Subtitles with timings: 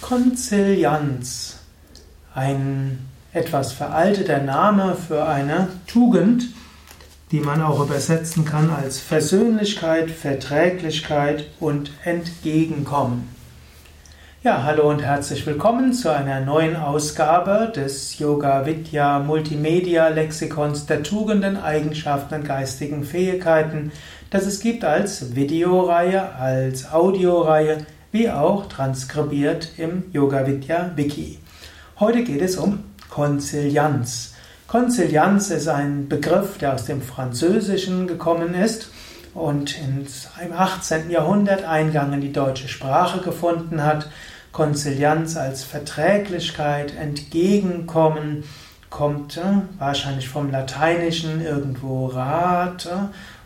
[0.00, 1.58] Konzilianz.
[2.34, 2.98] Ein
[3.32, 6.44] etwas veralteter Name für eine Tugend,
[7.32, 13.28] die man auch übersetzen kann als Versöhnlichkeit, Verträglichkeit und Entgegenkommen.
[14.44, 21.02] Ja, hallo und herzlich willkommen zu einer neuen Ausgabe des Yoga Vidya Multimedia Lexikons der
[21.02, 23.90] Tugenden, Eigenschaften und geistigen Fähigkeiten,
[24.30, 27.78] das es gibt als Videoreihe, als Audioreihe
[28.16, 31.38] wie auch transkribiert im Yoga Vidya Wiki.
[32.00, 34.32] Heute geht es um Konzilianz.
[34.66, 38.88] Konzilianz ist ein Begriff, der aus dem Französischen gekommen ist
[39.34, 39.76] und
[40.42, 41.10] im 18.
[41.10, 44.08] Jahrhundert Eingang in die deutsche Sprache gefunden hat.
[44.50, 48.44] Konzilianz als Verträglichkeit, Entgegenkommen,
[48.88, 49.42] kommt äh,
[49.78, 52.88] wahrscheinlich vom Lateinischen irgendwo Rat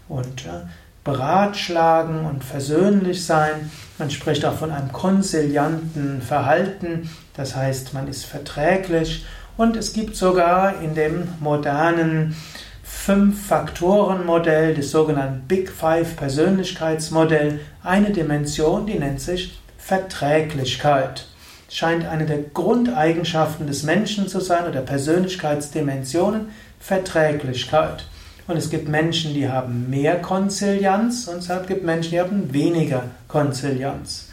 [0.08, 0.60] und äh,
[1.04, 3.70] beratschlagen und versöhnlich sein.
[3.98, 9.24] Man spricht auch von einem konzilianten Verhalten, das heißt, man ist verträglich
[9.56, 12.36] und es gibt sogar in dem modernen
[12.82, 21.26] Fünf-Faktoren-Modell, des sogenannten Big Five Persönlichkeitsmodell, eine Dimension, die nennt sich Verträglichkeit.
[21.70, 28.04] Scheint eine der Grundeigenschaften des Menschen zu sein oder Persönlichkeitsdimensionen, Verträglichkeit.
[28.50, 33.04] Und es gibt Menschen, die haben mehr Konzilianz und es gibt Menschen, die haben weniger
[33.28, 34.26] Konzilianz.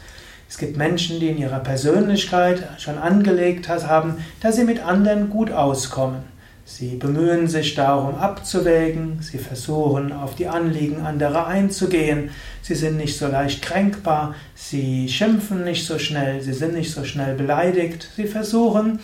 [0.48, 5.52] Es gibt Menschen, die in ihrer Persönlichkeit schon angelegt haben, dass sie mit anderen gut
[5.52, 6.24] auskommen.
[6.64, 12.30] Sie bemühen sich darum abzuwägen, sie versuchen auf die Anliegen anderer einzugehen,
[12.60, 17.04] sie sind nicht so leicht kränkbar, sie schimpfen nicht so schnell, sie sind nicht so
[17.04, 18.98] schnell beleidigt, sie versuchen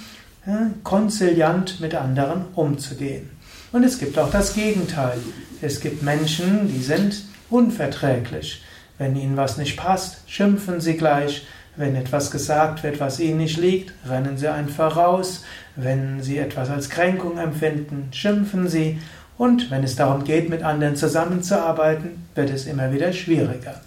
[0.44, 3.30] ja, konziliant mit anderen umzugehen.
[3.74, 5.18] Und es gibt auch das Gegenteil.
[5.60, 8.62] Es gibt Menschen, die sind unverträglich.
[8.98, 11.44] Wenn ihnen was nicht passt, schimpfen sie gleich.
[11.74, 15.42] Wenn etwas gesagt wird, was ihnen nicht liegt, rennen sie einfach raus.
[15.74, 19.00] Wenn sie etwas als Kränkung empfinden, schimpfen sie.
[19.38, 23.80] Und wenn es darum geht, mit anderen zusammenzuarbeiten, wird es immer wieder schwieriger.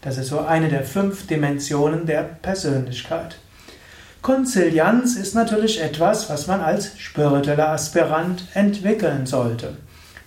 [0.00, 3.34] Das ist so eine der fünf Dimensionen der Persönlichkeit.
[4.24, 9.76] Konzilianz ist natürlich etwas, was man als spiritueller Aspirant entwickeln sollte.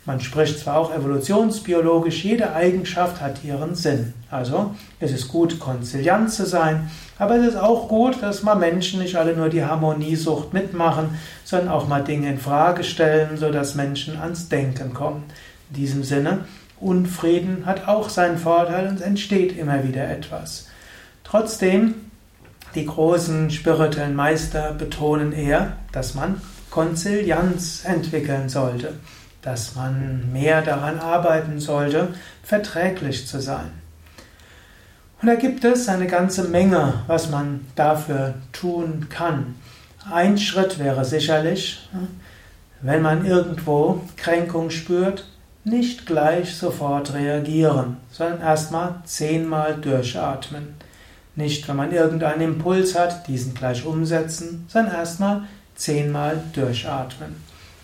[0.06, 4.14] Man spricht zwar auch evolutionsbiologisch, jede Eigenschaft hat ihren Sinn.
[4.30, 9.02] Also es ist gut, konziliant zu sein, aber es ist auch gut, dass mal Menschen
[9.02, 14.16] nicht alle nur die Harmoniesucht mitmachen, sondern auch mal Dinge in Frage stellen, sodass Menschen
[14.18, 15.24] ans Denken kommen.
[15.72, 16.46] In diesem Sinne,
[16.80, 20.68] Unfrieden hat auch seinen Vorteil und es entsteht immer wieder etwas.
[21.24, 21.96] Trotzdem
[22.78, 26.40] die großen spirituellen Meister betonen eher, dass man
[26.70, 28.94] Konzilianz entwickeln sollte,
[29.42, 32.10] dass man mehr daran arbeiten sollte,
[32.44, 33.72] verträglich zu sein.
[35.20, 39.56] Und da gibt es eine ganze Menge, was man dafür tun kann.
[40.12, 41.90] Ein Schritt wäre sicherlich,
[42.82, 45.26] wenn man irgendwo Kränkung spürt,
[45.64, 50.76] nicht gleich sofort reagieren, sondern erstmal zehnmal durchatmen.
[51.38, 55.44] Nicht, wenn man irgendeinen Impuls hat, diesen gleich umsetzen, sondern erstmal
[55.76, 57.36] zehnmal durchatmen.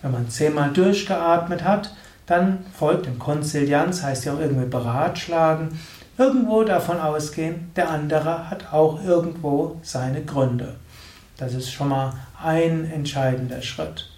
[0.02, 1.94] Wenn man zehnmal durchgeatmet hat,
[2.26, 5.80] dann folgt im Konzilianz, heißt ja auch irgendwie beratschlagen,
[6.18, 10.74] irgendwo davon ausgehen, der andere hat auch irgendwo seine Gründe.
[11.38, 12.14] Das ist schon mal
[12.44, 14.10] ein entscheidender Schritt.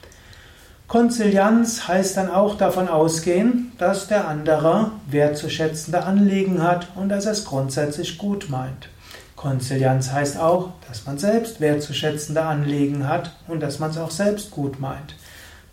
[0.88, 7.34] Konzilianz heißt dann auch davon ausgehen, dass der andere wertzuschätzende Anliegen hat und dass er
[7.34, 8.88] es grundsätzlich gut meint.
[9.36, 14.52] Konzilianz heißt auch, dass man selbst wertzuschätzende Anliegen hat und dass man es auch selbst
[14.52, 15.16] gut meint.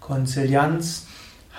[0.01, 1.07] Konzilianz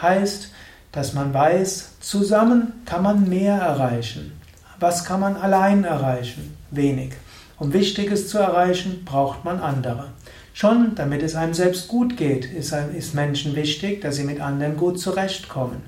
[0.01, 0.49] heißt,
[0.91, 4.39] dass man weiß, zusammen kann man mehr erreichen.
[4.79, 6.55] Was kann man allein erreichen?
[6.71, 7.13] Wenig.
[7.57, 10.09] Um Wichtiges zu erreichen, braucht man andere.
[10.53, 14.77] Schon damit es einem selbst gut geht, ist, ist Menschen wichtig, dass sie mit anderen
[14.77, 15.81] gut zurechtkommen.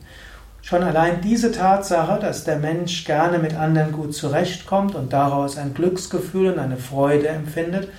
[0.67, 5.75] Schon allein diese Tatsache, dass der Mensch gerne mit anderen gut zurechtkommt und daraus ein
[5.75, 7.89] Glücksgefühl und eine Freude empfindet,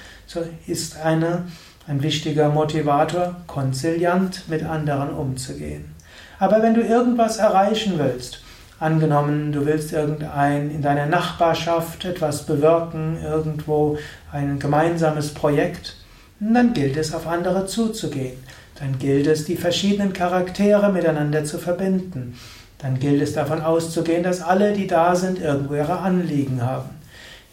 [0.66, 1.44] ist eine,
[1.86, 5.94] ein wichtiger Motivator, konziliant mit anderen umzugehen.
[6.40, 8.42] Aber wenn du irgendwas erreichen willst,
[8.80, 13.96] angenommen, du willst irgendein in deiner Nachbarschaft etwas bewirken, irgendwo
[14.32, 15.98] ein gemeinsames Projekt,
[16.40, 18.38] dann gilt es, auf andere zuzugehen.
[18.80, 22.34] Dann gilt es, die verschiedenen Charaktere miteinander zu verbinden.
[22.78, 26.90] Dann gilt es davon auszugehen, dass alle, die da sind, irgendwo ihre Anliegen haben.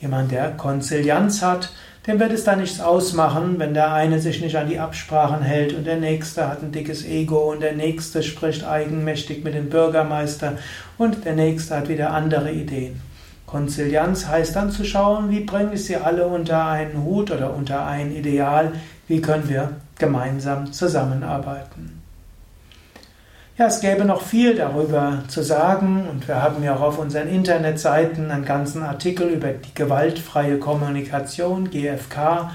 [0.02, 1.72] Jemand, der Konzilianz hat,
[2.06, 5.74] dem wird es da nichts ausmachen, wenn der eine sich nicht an die Absprachen hält
[5.74, 10.58] und der nächste hat ein dickes Ego und der nächste spricht eigenmächtig mit dem Bürgermeister
[10.98, 13.02] und der nächste hat wieder andere Ideen.
[13.46, 17.86] Konzilianz heißt dann zu schauen, wie bringe ich sie alle unter einen Hut oder unter
[17.86, 18.74] ein Ideal,
[19.08, 22.03] wie können wir gemeinsam zusammenarbeiten.
[23.56, 27.28] Ja, es gäbe noch viel darüber zu sagen und wir haben ja auch auf unseren
[27.28, 32.50] Internetseiten einen ganzen Artikel über die gewaltfreie Kommunikation, GFK,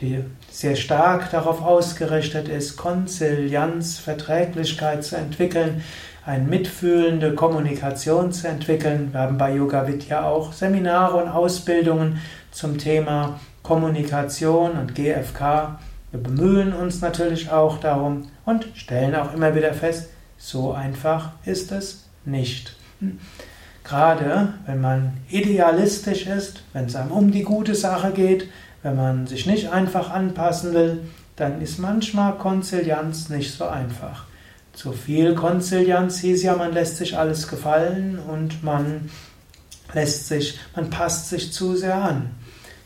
[0.00, 0.22] die
[0.52, 5.82] sehr stark darauf ausgerichtet ist, Konzilianz, Verträglichkeit zu entwickeln,
[6.24, 9.08] eine mitfühlende Kommunikation zu entwickeln.
[9.10, 12.20] Wir haben bei Yoga Vidya auch Seminare und Ausbildungen
[12.52, 15.80] zum Thema Kommunikation und GFK.
[16.12, 20.10] Wir bemühen uns natürlich auch darum und stellen auch immer wieder fest,
[20.44, 22.76] so einfach ist es nicht.
[23.82, 28.48] Gerade wenn man idealistisch ist, wenn es einem um die gute Sache geht,
[28.82, 31.00] wenn man sich nicht einfach anpassen will,
[31.36, 34.24] dann ist manchmal Konzilianz nicht so einfach.
[34.74, 39.10] Zu viel Konzilianz hieß ja, man lässt sich alles gefallen und man
[39.94, 42.30] lässt sich, man passt sich zu sehr an.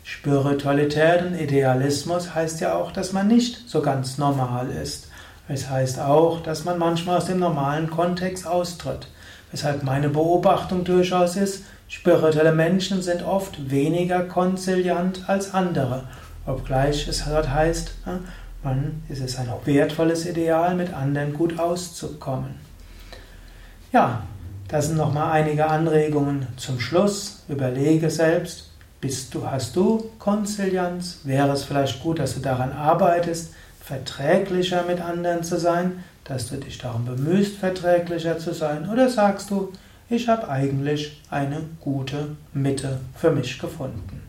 [0.05, 5.08] Spiritualität und Idealismus heißt ja auch, dass man nicht so ganz normal ist.
[5.49, 9.09] Es heißt auch, dass man manchmal aus dem normalen Kontext austritt.
[9.51, 16.05] Weshalb meine Beobachtung durchaus ist, spirituelle Menschen sind oft weniger konziliant als andere.
[16.47, 17.93] Obgleich es dort heißt,
[18.63, 22.57] man, ist es ein wertvolles Ideal, mit anderen gut auszukommen.
[23.91, 24.23] Ja,
[24.69, 27.45] das sind nochmal einige Anregungen zum Schluss.
[27.49, 31.21] Überlege selbst, bist du, hast du Konzilianz?
[31.25, 33.55] Wäre es vielleicht gut, dass du daran arbeitest?
[33.89, 39.51] Verträglicher mit anderen zu sein, dass du dich darum bemühst, verträglicher zu sein, oder sagst
[39.51, 39.73] du,
[40.11, 44.23] ich habe eigentlich eine gute Mitte für mich gefunden.